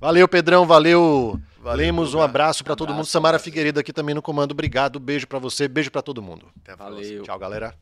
[0.00, 0.64] Valeu, Pedrão.
[0.64, 2.14] Valeu, Valeu, Lemos.
[2.14, 3.04] Um abraço pra todo mundo.
[3.04, 3.38] Samara.
[3.38, 4.52] Figueiredo aqui também no comando.
[4.52, 4.98] Obrigado.
[4.98, 5.68] Beijo pra você.
[5.68, 6.46] Beijo pra todo mundo.
[6.62, 6.96] Até próxima.
[6.96, 7.22] Valeu.
[7.22, 7.74] Tchau, galera.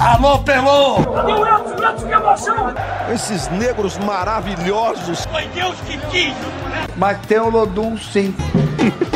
[0.00, 0.96] Alô, Pelô!
[3.14, 5.24] Esses negros maravilhosos.
[5.26, 6.34] Foi Deus que quis!
[6.96, 8.34] Mas tem o Lodum sim.